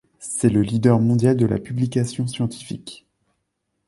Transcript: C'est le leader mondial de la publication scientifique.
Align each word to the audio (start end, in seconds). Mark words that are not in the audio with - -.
C'est 0.17 0.49
le 0.49 0.63
leader 0.63 0.99
mondial 0.99 1.37
de 1.37 1.45
la 1.45 1.59
publication 1.59 2.25
scientifique. 2.25 3.05